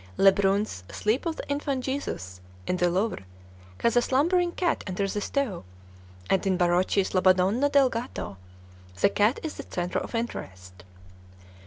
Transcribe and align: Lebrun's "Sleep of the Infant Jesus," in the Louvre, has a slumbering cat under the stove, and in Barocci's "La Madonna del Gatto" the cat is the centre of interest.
Lebrun's 0.17 0.83
"Sleep 0.91 1.27
of 1.27 1.35
the 1.35 1.47
Infant 1.47 1.83
Jesus," 1.83 2.41
in 2.65 2.77
the 2.77 2.89
Louvre, 2.89 3.23
has 3.81 3.95
a 3.95 4.01
slumbering 4.01 4.51
cat 4.51 4.83
under 4.87 5.07
the 5.07 5.21
stove, 5.21 5.63
and 6.27 6.43
in 6.47 6.57
Barocci's 6.57 7.13
"La 7.13 7.21
Madonna 7.23 7.69
del 7.69 7.89
Gatto" 7.89 8.37
the 8.99 9.09
cat 9.09 9.39
is 9.43 9.57
the 9.57 9.65
centre 9.69 9.99
of 9.99 10.15
interest. 10.15 10.83